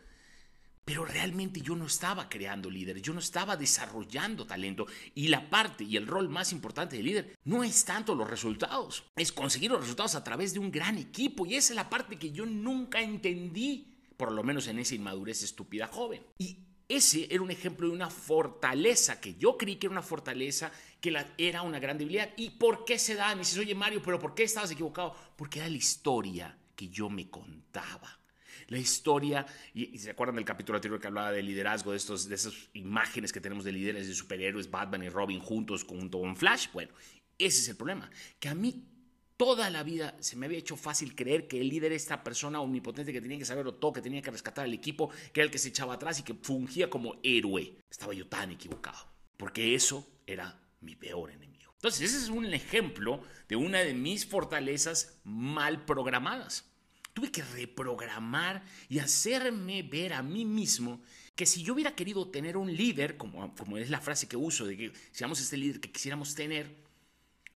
Pero 0.85 1.03
realmente 1.03 1.61
yo 1.61 1.75
no 1.75 1.87
estaba 1.87 2.29
creando 2.29 2.69
líderes, 2.69 3.01
yo 3.01 3.11
no 3.11 3.19
estaba 3.19 3.57
desarrollando 3.57 4.45
talento. 4.45 4.85
Y 5.15 5.29
la 5.29 5.49
parte 5.49 5.83
y 5.83 5.97
el 5.97 6.05
rol 6.05 6.29
más 6.29 6.51
importante 6.51 6.95
del 6.95 7.05
líder 7.05 7.35
no 7.43 7.63
es 7.63 7.83
tanto 7.85 8.13
los 8.13 8.29
resultados, 8.29 9.03
es 9.15 9.31
conseguir 9.31 9.71
los 9.71 9.81
resultados 9.81 10.13
a 10.13 10.23
través 10.23 10.53
de 10.53 10.59
un 10.59 10.71
gran 10.71 10.99
equipo. 10.99 11.45
Y 11.45 11.55
esa 11.55 11.73
es 11.73 11.75
la 11.75 11.89
parte 11.89 12.19
que 12.19 12.31
yo 12.31 12.45
nunca 12.45 13.01
entendí, 13.01 13.97
por 14.15 14.31
lo 14.31 14.43
menos 14.43 14.67
en 14.67 14.77
esa 14.77 14.93
inmadurez 14.93 15.41
estúpida 15.41 15.87
joven. 15.87 16.21
Ese 16.87 17.27
era 17.29 17.41
un 17.41 17.51
ejemplo 17.51 17.87
de 17.87 17.93
una 17.93 18.09
fortaleza 18.09 19.19
que 19.19 19.35
yo 19.35 19.57
creí 19.57 19.77
que 19.77 19.87
era 19.87 19.91
una 19.91 20.01
fortaleza, 20.01 20.71
que 21.01 21.11
la, 21.11 21.27
era 21.37 21.61
una 21.61 21.79
gran 21.79 21.97
debilidad. 21.97 22.29
¿Y 22.37 22.51
por 22.51 22.85
qué 22.85 22.99
se 22.99 23.15
da? 23.15 23.33
Me 23.35 23.39
dices, 23.39 23.57
oye 23.57 23.75
Mario, 23.75 24.01
pero 24.03 24.19
¿por 24.19 24.35
qué 24.35 24.43
estabas 24.43 24.71
equivocado? 24.71 25.15
Porque 25.35 25.59
era 25.59 25.69
la 25.69 25.77
historia 25.77 26.57
que 26.75 26.89
yo 26.89 27.09
me 27.09 27.29
contaba 27.29 28.19
la 28.67 28.77
historia, 28.77 29.45
y, 29.73 29.97
se 29.97 30.09
acuerdan 30.09 30.35
del 30.35 30.45
capítulo 30.45 30.77
anterior 30.77 30.99
que 30.99 31.07
hablaba 31.07 31.31
de 31.31 31.43
liderazgo, 31.43 31.91
de, 31.91 31.97
estos, 31.97 32.27
de 32.27 32.35
esas 32.35 32.53
imágenes 32.73 33.31
que 33.31 33.39
tenemos 33.39 33.63
de 33.63 33.71
líderes 33.71 34.07
de 34.07 34.13
superhéroes, 34.13 34.71
Batman 34.71 35.03
y 35.03 35.09
Robin 35.09 35.39
juntos 35.39 35.83
junto 35.83 36.19
con 36.19 36.35
Flash, 36.35 36.67
bueno, 36.73 36.91
ese 37.37 37.61
es 37.61 37.69
el 37.69 37.75
problema, 37.75 38.09
que 38.39 38.49
a 38.49 38.55
mí 38.55 38.83
toda 39.37 39.69
la 39.69 39.83
vida 39.83 40.15
se 40.19 40.35
me 40.35 40.45
había 40.45 40.59
hecho 40.59 40.77
fácil 40.77 41.15
creer 41.15 41.47
que 41.47 41.59
el 41.59 41.69
líder 41.69 41.87
era 41.91 41.95
esta 41.95 42.23
persona 42.23 42.61
omnipotente 42.61 43.11
que 43.11 43.21
tenía 43.21 43.37
que 43.37 43.45
saberlo 43.45 43.75
todo, 43.75 43.93
que 43.93 44.01
tenía 44.01 44.21
que 44.21 44.31
rescatar 44.31 44.65
al 44.65 44.73
equipo, 44.73 45.09
que 45.33 45.41
era 45.41 45.45
el 45.45 45.51
que 45.51 45.57
se 45.57 45.69
echaba 45.69 45.95
atrás 45.95 46.19
y 46.19 46.23
que 46.23 46.33
fungía 46.33 46.89
como 46.89 47.15
héroe. 47.23 47.77
Estaba 47.89 48.13
yo 48.13 48.27
tan 48.27 48.51
equivocado, 48.51 49.07
porque 49.37 49.75
eso 49.75 50.07
era 50.25 50.59
mi 50.81 50.95
peor 50.95 51.31
enemigo. 51.31 51.73
Entonces, 51.75 52.09
ese 52.09 52.23
es 52.23 52.29
un 52.29 52.45
ejemplo 52.53 53.21
de 53.47 53.55
una 53.55 53.79
de 53.79 53.93
mis 53.93 54.25
fortalezas 54.25 55.19
mal 55.23 55.85
programadas. 55.85 56.65
Tuve 57.13 57.31
que 57.31 57.43
reprogramar 57.43 58.63
y 58.89 58.99
hacerme 58.99 59.83
ver 59.83 60.13
a 60.13 60.23
mí 60.23 60.45
mismo 60.45 61.01
que 61.35 61.45
si 61.45 61.63
yo 61.63 61.73
hubiera 61.73 61.95
querido 61.95 62.29
tener 62.29 62.57
un 62.57 62.75
líder, 62.75 63.17
como, 63.17 63.53
como 63.55 63.77
es 63.77 63.89
la 63.89 64.01
frase 64.01 64.27
que 64.27 64.37
uso, 64.37 64.65
de 64.65 64.77
que 64.77 64.93
seamos 65.11 65.39
este 65.39 65.57
líder 65.57 65.79
que 65.79 65.91
quisiéramos 65.91 66.33
tener, 66.33 66.75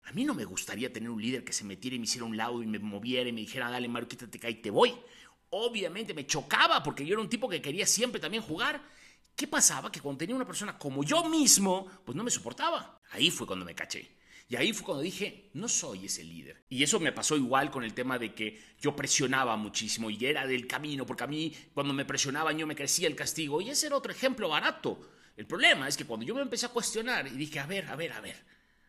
a 0.09 0.12
mí 0.12 0.25
no 0.25 0.33
me 0.33 0.47
gustaría 0.47 0.91
tener 0.91 1.11
un 1.11 1.21
líder 1.21 1.45
que 1.45 1.53
se 1.53 1.65
metiera 1.65 1.95
y 1.95 1.99
me 1.99 2.05
hiciera 2.05 2.25
un 2.25 2.37
lado 2.37 2.62
y 2.62 2.67
me 2.67 2.79
moviera 2.79 3.29
y 3.29 3.33
me 3.33 3.43
dijera, 3.43 3.71
dale 3.71 3.88
Mario, 3.88 4.09
quítate 4.09 4.38
acá 4.38 4.49
y 4.49 4.55
te 4.55 4.71
voy. 4.71 4.95
Obviamente 5.50 6.15
me 6.15 6.27
chocaba 6.27 6.83
porque 6.83 7.05
yo 7.05 7.12
era 7.12 7.21
un 7.21 7.29
tipo 7.29 7.47
que 7.47 7.61
quería 7.61 7.87
siempre 7.87 8.19
también 8.19 8.43
jugar. 8.43 8.83
¿Qué 9.37 9.47
pasaba? 9.47 9.93
Que 9.93 10.00
cuando 10.00 10.21
tenía 10.21 10.35
una 10.35 10.47
persona 10.47 10.79
como 10.79 11.05
yo 11.05 11.29
mismo, 11.29 11.87
pues 12.07 12.17
no 12.17 12.25
me 12.25 12.31
soportaba. 12.31 13.03
Ahí 13.11 13.31
fue 13.31 13.47
cuando 13.47 13.67
me 13.67 13.75
caché. 13.75 14.17
Y 14.49 14.57
ahí 14.57 14.73
fue 14.73 14.87
cuando 14.87 15.03
dije, 15.03 15.50
no 15.53 15.69
soy 15.69 16.07
ese 16.07 16.25
líder. 16.25 16.65
Y 16.71 16.83
eso 16.83 16.99
me 16.99 17.12
pasó 17.12 17.37
igual 17.37 17.71
con 17.71 17.85
el 17.85 17.93
tema 17.93 18.19
de 18.19 18.35
que 18.35 18.59
yo 18.81 18.97
presionaba 18.97 19.59
muchísimo 19.59 20.09
y 20.09 20.25
era 20.25 20.47
del 20.47 20.67
camino, 20.67 21.05
porque 21.05 21.25
a 21.25 21.27
mí 21.27 21.55
cuando 21.75 21.93
me 21.93 22.07
presionaban 22.07 22.57
yo 22.57 22.67
me 22.67 22.75
crecía 22.75 23.09
el 23.09 23.15
castigo. 23.15 23.61
Y 23.61 23.69
ese 23.69 23.88
era 23.88 23.97
otro 23.97 24.11
ejemplo 24.11 24.49
barato. 24.49 25.07
El 25.37 25.47
problema 25.47 25.87
es 25.87 25.99
que 25.99 26.07
cuando 26.07 26.25
yo 26.25 26.35
me 26.35 26.41
empecé 26.41 26.65
a 26.65 26.71
cuestionar 26.71 27.27
y 27.27 27.37
dije, 27.37 27.61
a 27.61 27.67
ver, 27.67 27.88
a 27.88 27.97
ver, 27.97 28.12
a 28.12 28.23
ver, 28.23 28.43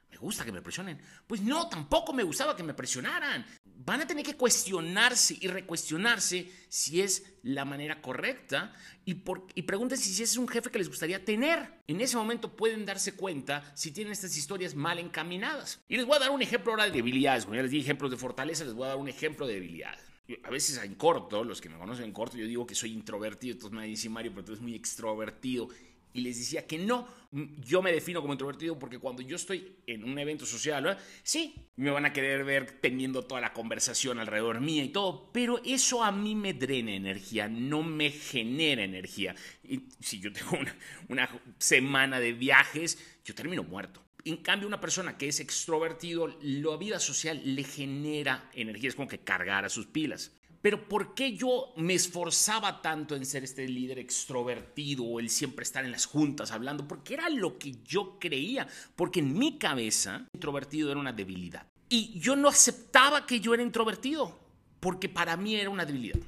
¿me 0.10 0.18
gusta 0.18 0.46
que 0.46 0.52
me 0.52 0.62
presionen? 0.62 1.00
Pues 1.28 1.42
no, 1.42 1.68
tampoco 1.70 2.14
me 2.14 2.24
gustaba 2.24 2.56
que 2.56 2.64
me 2.64 2.74
presionaran 2.74 3.46
van 3.86 4.02
a 4.02 4.08
tener 4.08 4.26
que 4.26 4.36
cuestionarse 4.36 5.38
y 5.40 5.48
recuestionarse 5.48 6.52
si 6.68 7.02
es 7.02 7.24
la 7.44 7.64
manera 7.64 8.02
correcta 8.02 8.74
y, 9.06 9.16
por, 9.16 9.48
y 9.56 9.62
pregúntense 9.62 10.10
si 10.10 10.22
es 10.22 10.36
un 10.36 10.48
jefe 10.48 10.70
que 10.70 10.80
les 10.80 10.90
gustaría 10.90 11.24
tener. 11.24 11.82
En 11.88 12.02
ese 12.02 12.18
momento 12.18 12.56
pueden 12.56 12.86
darse 12.86 13.16
cuenta 13.16 13.72
si 13.76 13.92
tienen 13.92 14.12
estas 14.12 14.36
historias 14.36 14.76
mal 14.76 15.00
encaminadas. 15.00 15.80
Y 15.88 15.96
les 15.96 16.06
voy 16.06 16.18
a 16.18 16.20
dar 16.20 16.30
un 16.32 16.42
ejemplo 16.42 16.72
ahora 16.72 16.86
de 16.86 16.92
debilidades. 16.92 17.46
Como 17.46 17.56
ya 17.56 17.62
les 17.62 17.72
di 17.72 17.80
ejemplos 17.80 18.12
de 18.12 18.18
fortaleza, 18.18 18.66
les 18.66 18.74
voy 18.74 18.86
a 18.86 18.90
dar 18.90 18.98
un 18.98 19.08
ejemplo 19.08 19.48
de 19.48 19.54
debilidades. 19.54 20.04
A 20.44 20.52
veces 20.52 20.78
en 20.84 20.94
corto, 20.94 21.44
los 21.44 21.60
que 21.60 21.70
me 21.70 21.78
conocen 21.78 22.06
en 22.06 22.12
corto, 22.12 22.38
yo 22.38 22.46
digo 22.46 22.68
que 22.68 22.76
soy 22.76 22.92
introvertido, 22.92 23.54
entonces 23.54 23.76
me 23.76 23.88
dicen 23.88 24.12
Mario, 24.12 24.32
pero 24.32 24.46
tú 24.46 24.52
eres 24.52 24.62
muy 24.62 24.76
extrovertido 24.76 25.70
y 26.14 26.22
les 26.22 26.38
decía 26.38 26.66
que 26.66 26.78
no, 26.78 27.08
yo 27.32 27.82
me 27.82 27.92
defino 27.92 28.22
como 28.22 28.34
introvertido 28.34 28.80
porque 28.80 28.98
cuando 29.00 29.22
yo 29.22 29.36
estoy 29.36 29.78
en 29.86 30.04
un 30.04 30.18
evento 30.18 30.46
social, 30.46 30.98
sí, 31.24 31.54
me 31.76 31.92
van 31.92 32.06
a 32.06 32.14
querer 32.14 32.44
ver 32.44 32.80
teniendo 32.82 33.24
toda 33.24 33.42
la 33.42 33.54
conversación 33.54 34.20
alrededor 34.20 34.62
mía 34.62 34.84
y 34.84 34.90
todo, 34.90 35.32
pero 35.32 35.62
eso 35.64 36.04
a 36.04 36.12
mí 36.12 36.36
me 36.36 36.54
drena 36.54 36.94
energía, 36.94 37.48
no 37.48 37.84
me 37.84 38.10
genera 38.10 38.84
energía. 38.84 39.36
Y 39.64 39.90
si 40.00 40.20
yo 40.20 40.34
tengo 40.34 40.58
una, 40.60 40.76
una 41.08 41.42
semana 41.60 42.20
de 42.20 42.34
viajes, 42.34 42.98
yo 43.24 43.36
termino 43.36 43.64
muerto. 43.64 44.04
En 44.26 44.38
cambio, 44.38 44.68
una 44.68 44.82
persona 44.82 45.18
que 45.18 45.28
es 45.30 45.40
extrovertido, 45.40 46.28
la 46.42 46.78
vida 46.78 47.00
social 47.00 47.42
le 47.44 47.64
genera 47.64 48.50
energía, 48.54 48.90
es 48.90 48.96
como 48.96 49.08
que 49.08 49.20
cargar 49.20 49.66
a 49.66 49.70
sus 49.70 49.86
pilas. 49.86 50.34
Pero 50.62 50.90
¿por 50.90 51.14
qué 51.14 51.38
yo 51.38 51.74
me 51.78 51.94
esforzaba 51.94 52.82
tanto 52.82 53.16
en 53.16 53.26
ser 53.26 53.44
este 53.44 53.68
líder 53.68 54.00
extrovertido 54.00 55.06
o 55.06 55.20
el 55.20 55.30
siempre 55.30 55.64
estar 55.64 55.86
en 55.86 55.92
las 55.92 56.06
juntas 56.06 56.52
hablando? 56.52 56.88
Porque 56.88 57.14
era 57.14 57.30
lo 57.30 57.58
que 57.58 57.76
yo 57.86 58.20
creía. 58.20 58.68
Porque 58.96 59.22
en 59.22 59.38
mi 59.38 59.58
cabeza, 59.58 60.28
introvertido 60.34 60.92
era 60.92 61.00
una 61.00 61.14
debilidad. 61.14 61.66
Y 61.88 62.20
yo 62.20 62.36
no 62.36 62.50
aceptaba 62.50 63.26
que 63.26 63.40
yo 63.40 63.54
era 63.54 63.64
introvertido. 63.64 64.38
Porque 64.82 65.08
para 65.08 65.38
mí 65.38 65.56
era 65.56 65.70
una 65.70 65.86
debilidad. 65.86 66.20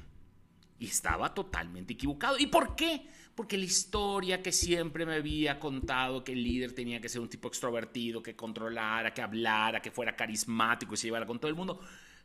Y 0.78 0.86
estaba 0.86 1.34
totalmente 1.34 1.92
equivocado. 1.92 2.38
¿Y 2.38 2.46
por 2.46 2.74
qué? 2.74 3.06
Porque 3.34 3.58
la 3.58 3.64
historia 3.64 4.42
que 4.42 4.50
siempre 4.50 5.04
me 5.04 5.14
había 5.14 5.60
contado 5.60 6.24
que 6.24 6.32
el 6.32 6.42
líder 6.42 6.72
tenía 6.72 7.00
que 7.00 7.08
ser 7.08 7.20
un 7.20 7.28
tipo 7.28 7.48
extrovertido, 7.48 8.22
que 8.22 8.34
controlara, 8.34 9.12
que 9.12 9.22
hablara, 9.22 9.80
que 9.80 9.90
fuera 9.90 10.16
carismático 10.16 10.94
y 10.94 10.96
se 10.96 11.06
llevara 11.06 11.26
con 11.26 11.38
todo 11.38 11.48
el 11.50 11.54
mundo 11.54 11.80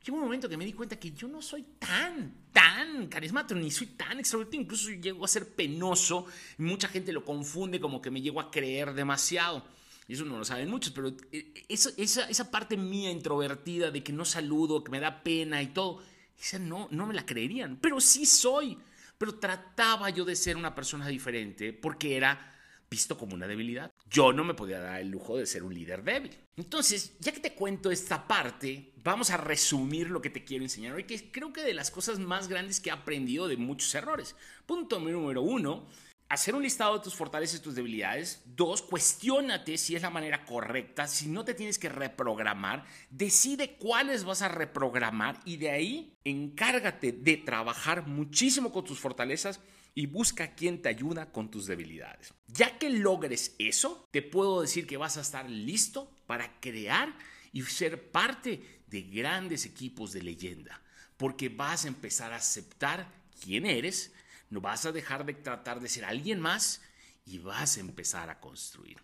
Llegó 0.08 0.20
un 0.20 0.24
momento 0.24 0.48
que 0.48 0.56
me 0.56 0.64
di 0.64 0.72
cuenta 0.72 0.98
que 0.98 1.12
yo 1.12 1.28
no 1.28 1.42
soy 1.42 1.66
tan, 1.78 2.48
tan 2.54 3.08
carismático, 3.08 3.60
ni 3.60 3.70
soy 3.70 3.88
tan 3.88 4.18
extrovertido, 4.18 4.64
incluso 4.64 4.90
llego 4.90 5.26
a 5.26 5.28
ser 5.28 5.54
penoso. 5.54 6.28
Mucha 6.60 6.88
gente 6.88 7.12
lo 7.12 7.26
confunde 7.26 7.82
como 7.82 8.02
que 8.02 8.10
me 8.10 8.22
llego 8.22 8.40
a 8.40 8.50
creer 8.50 8.94
demasiado. 8.94 9.68
Y 10.08 10.14
eso 10.14 10.24
no 10.24 10.38
lo 10.38 10.46
saben 10.46 10.70
muchos, 10.70 10.94
pero 10.94 11.10
eh, 11.34 11.66
esa, 11.68 11.90
esa 11.98 12.50
parte 12.50 12.78
mía 12.78 13.12
introvertida 13.12 13.92
de 13.92 14.02
que 14.02 14.14
no 14.14 14.24
saludo, 14.24 14.82
que 14.82 14.92
me 14.92 15.02
da 15.02 15.24
pena 15.24 15.62
y 15.62 15.68
todo, 15.68 16.02
esa 16.40 16.58
no, 16.58 16.88
no 16.90 17.06
me 17.06 17.14
la 17.14 17.26
creerían. 17.26 17.76
Pero 17.82 18.00
sí 18.00 18.26
soy. 18.26 18.78
Pero 19.18 19.36
trataba 19.36 20.10
yo 20.10 20.24
de 20.24 20.38
ser 20.38 20.56
una 20.56 20.74
persona 20.74 21.10
diferente 21.10 21.74
porque 21.74 22.16
era 22.16 22.57
visto 22.90 23.18
como 23.18 23.36
una 23.36 23.48
debilidad. 23.48 23.92
Yo 24.10 24.34
no 24.34 24.44
me 24.44 24.54
podía 24.54 24.80
dar 24.80 25.02
el 25.02 25.10
lujo 25.10 25.38
de 25.38 25.46
ser 25.46 25.64
un 25.64 25.74
líder 25.74 26.04
débil. 26.04 26.38
Entonces, 26.56 27.18
ya 27.20 27.32
que 27.32 27.40
te 27.40 27.54
cuento 27.54 27.92
esta 27.92 28.28
parte, 28.28 28.94
vamos 29.04 29.30
a 29.30 29.38
resumir 29.38 30.10
lo 30.10 30.22
que 30.22 30.30
te 30.30 30.44
quiero 30.44 30.64
enseñar 30.64 30.94
hoy, 30.94 31.04
que 31.04 31.32
creo 31.32 31.52
que 31.54 31.64
de 31.64 31.74
las 31.74 31.92
cosas 31.92 32.20
más 32.20 32.48
grandes 32.48 32.80
que 32.80 32.90
he 32.90 32.94
aprendido 32.94 33.48
de 33.48 33.58
muchos 33.58 33.94
errores. 33.96 34.36
Punto 34.66 35.00
número 35.00 35.42
uno, 35.42 35.88
hacer 36.30 36.56
un 36.56 36.64
listado 36.64 36.98
de 36.98 37.04
tus 37.04 37.16
fortalezas 37.16 37.60
y 37.60 37.64
tus 37.64 37.76
debilidades. 37.76 38.42
Dos, 38.46 38.82
cuestiónate 38.82 39.78
si 39.78 39.96
es 39.96 40.02
la 40.02 40.10
manera 40.10 40.46
correcta, 40.46 41.08
si 41.08 41.28
no 41.28 41.46
te 41.46 41.54
tienes 41.54 41.80
que 41.80 41.90
reprogramar, 41.90 42.86
decide 43.10 43.78
cuáles 43.78 44.24
vas 44.24 44.42
a 44.42 44.50
reprogramar 44.50 45.40
y 45.46 45.58
de 45.58 45.72
ahí 45.72 46.14
encárgate 46.24 47.12
de 47.12 47.38
trabajar 47.38 48.08
muchísimo 48.08 48.72
con 48.72 48.84
tus 48.84 49.00
fortalezas 49.00 49.60
y 49.98 50.06
busca 50.06 50.54
quien 50.54 50.80
te 50.80 50.90
ayuda 50.90 51.32
con 51.32 51.50
tus 51.50 51.66
debilidades. 51.66 52.32
Ya 52.46 52.78
que 52.78 52.92
logres 52.92 53.56
eso, 53.58 54.08
te 54.12 54.22
puedo 54.22 54.62
decir 54.62 54.86
que 54.86 54.96
vas 54.96 55.18
a 55.18 55.22
estar 55.22 55.50
listo 55.50 56.16
para 56.28 56.60
crear 56.60 57.18
y 57.52 57.64
ser 57.64 58.12
parte 58.12 58.84
de 58.86 59.02
grandes 59.02 59.66
equipos 59.66 60.14
de 60.14 60.22
leyenda, 60.22 60.84
porque 61.18 61.50
vas 61.50 61.86
a 61.86 61.88
empezar 61.88 62.32
a 62.32 62.36
aceptar 62.36 63.12
quién 63.42 63.66
eres, 63.66 64.14
No 64.52 64.62
vas 64.62 64.86
a 64.86 64.92
dejar 64.92 65.26
de 65.26 65.34
tratar 65.34 65.80
de 65.80 65.90
ser 65.90 66.06
alguien 66.06 66.40
más 66.42 66.80
y 67.26 67.40
vas 67.40 67.78
a 67.78 67.80
empezar 67.80 68.30
a 68.30 68.40
construir. 68.40 68.98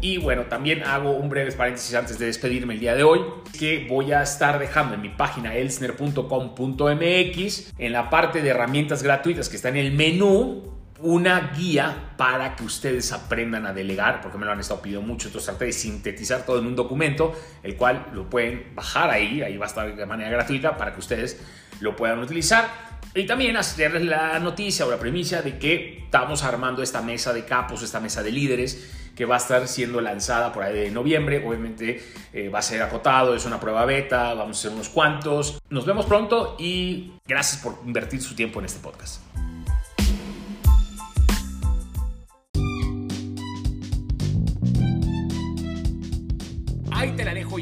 Y 0.00 0.18
bueno, 0.18 0.44
también 0.44 0.84
hago 0.84 1.10
un 1.10 1.28
breve 1.28 1.50
paréntesis 1.52 1.92
antes 1.94 2.18
de 2.18 2.26
despedirme 2.26 2.74
el 2.74 2.80
día 2.80 2.94
de 2.94 3.02
hoy, 3.02 3.20
que 3.58 3.86
voy 3.88 4.12
a 4.12 4.22
estar 4.22 4.60
dejando 4.60 4.94
en 4.94 5.02
mi 5.02 5.08
página 5.08 5.56
elsner.com.mx, 5.56 7.72
en 7.78 7.92
la 7.92 8.08
parte 8.08 8.40
de 8.40 8.50
herramientas 8.50 9.02
gratuitas 9.02 9.48
que 9.48 9.56
está 9.56 9.70
en 9.70 9.76
el 9.76 9.90
menú, 9.92 10.78
una 11.00 11.52
guía 11.56 12.12
para 12.16 12.54
que 12.54 12.62
ustedes 12.64 13.12
aprendan 13.12 13.66
a 13.66 13.72
delegar, 13.72 14.20
porque 14.20 14.38
me 14.38 14.46
lo 14.46 14.52
han 14.52 14.60
estado 14.60 14.82
pidiendo 14.82 15.04
mucho, 15.06 15.28
entonces 15.28 15.48
traté 15.48 15.64
de 15.66 15.72
sintetizar 15.72 16.46
todo 16.46 16.60
en 16.60 16.66
un 16.66 16.76
documento, 16.76 17.32
el 17.62 17.76
cual 17.76 18.06
lo 18.12 18.30
pueden 18.30 18.74
bajar 18.74 19.10
ahí, 19.10 19.42
ahí 19.42 19.56
va 19.56 19.66
a 19.66 19.68
estar 19.68 19.94
de 19.94 20.06
manera 20.06 20.30
gratuita 20.30 20.76
para 20.76 20.92
que 20.92 21.00
ustedes 21.00 21.40
lo 21.80 21.96
puedan 21.96 22.20
utilizar. 22.20 22.87
Y 23.14 23.26
también 23.26 23.56
hacerles 23.56 24.04
la 24.04 24.38
noticia 24.38 24.86
o 24.86 24.90
la 24.90 24.98
premisa 24.98 25.42
de 25.42 25.58
que 25.58 26.02
estamos 26.04 26.44
armando 26.44 26.82
esta 26.82 27.02
mesa 27.02 27.32
de 27.32 27.44
capos, 27.44 27.82
esta 27.82 28.00
mesa 28.00 28.22
de 28.22 28.30
líderes, 28.30 29.12
que 29.16 29.24
va 29.24 29.34
a 29.34 29.38
estar 29.38 29.66
siendo 29.66 30.00
lanzada 30.00 30.52
por 30.52 30.62
ahí 30.62 30.74
de 30.74 30.90
noviembre. 30.90 31.44
Obviamente 31.44 32.02
eh, 32.32 32.48
va 32.48 32.60
a 32.60 32.62
ser 32.62 32.82
acotado, 32.82 33.34
es 33.34 33.44
una 33.46 33.58
prueba 33.58 33.84
beta, 33.84 34.34
vamos 34.34 34.58
a 34.58 34.60
hacer 34.60 34.72
unos 34.72 34.88
cuantos. 34.88 35.60
Nos 35.70 35.84
vemos 35.86 36.06
pronto 36.06 36.56
y 36.58 37.14
gracias 37.26 37.62
por 37.62 37.80
invertir 37.84 38.22
su 38.22 38.34
tiempo 38.34 38.60
en 38.60 38.66
este 38.66 38.80
podcast. 38.80 39.20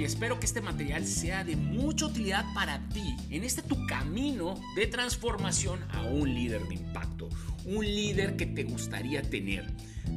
Espero 0.07 0.39
que 0.39 0.47
este 0.47 0.61
material 0.61 1.05
sea 1.05 1.43
de 1.43 1.57
mucha 1.57 2.07
utilidad 2.07 2.45
para 2.55 2.89
ti 2.91 3.17
en 3.29 3.43
este 3.43 3.61
tu 3.61 3.87
camino 3.87 4.55
de 4.77 4.87
transformación 4.87 5.81
a 5.91 6.03
un 6.03 6.33
líder 6.33 6.67
de 6.69 6.77
impacto, 6.77 7.29
un 7.65 7.85
líder 7.85 8.37
que 8.37 8.47
te 8.47 8.63
gustaría 8.63 9.21
tener. 9.23 9.67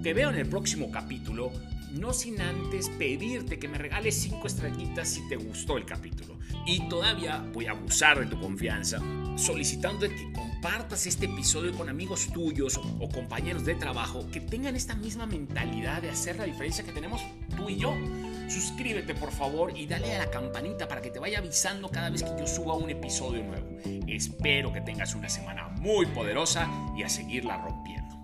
Te 0.04 0.14
veo 0.14 0.30
en 0.30 0.38
el 0.38 0.48
próximo 0.48 0.92
capítulo, 0.92 1.52
no 1.92 2.14
sin 2.14 2.40
antes 2.40 2.90
pedirte 2.90 3.58
que 3.58 3.68
me 3.68 3.80
regales 3.80 4.16
5 4.16 4.46
estrellitas 4.46 5.10
si 5.10 5.28
te 5.28 5.38
gustó 5.38 5.78
el 5.78 5.86
capítulo. 5.86 6.38
Y 6.68 6.88
todavía 6.88 7.44
voy 7.52 7.66
a 7.66 7.72
abusar 7.72 8.20
de 8.20 8.28
tu 8.28 8.40
confianza, 8.40 9.02
solicitando 9.38 10.08
que 10.08 10.32
compartas 10.32 11.08
este 11.08 11.26
episodio 11.26 11.74
con 11.76 11.90
amigos 11.90 12.32
tuyos 12.32 12.78
o 12.78 13.10
compañeros 13.10 13.66
de 13.66 13.74
trabajo 13.74 14.30
que 14.32 14.40
tengan 14.40 14.76
esta 14.76 14.94
misma 14.94 15.26
mentalidad 15.26 16.04
de 16.04 16.12
hacer 16.12 16.36
la 16.36 16.46
diferencia 16.46 16.86
que 16.86 16.92
tenemos 16.92 17.22
tú 17.58 17.70
y 17.70 17.78
yo. 17.78 17.96
Suscríbete 18.50 19.14
por 19.14 19.32
favor 19.32 19.78
y 19.78 19.86
dale 19.86 20.16
a 20.16 20.26
la 20.26 20.32
campanita 20.32 20.88
para 20.88 21.02
que 21.02 21.12
te 21.12 21.20
vaya 21.20 21.38
avisando 21.38 21.88
cada 21.90 22.10
vez 22.10 22.24
que 22.24 22.32
yo 22.32 22.48
suba 22.48 22.74
un 22.74 22.90
episodio 22.90 23.44
nuevo. 23.44 23.78
Espero 24.08 24.74
que 24.74 24.82
tengas 24.82 25.14
una 25.14 25.30
semana 25.30 25.68
muy 25.68 26.08
poderosa 26.08 26.68
y 26.98 27.04
a 27.04 27.10
seguirla 27.10 27.58
rompiendo. 27.58 28.19